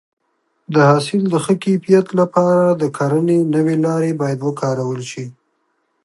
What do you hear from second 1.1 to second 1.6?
د ښه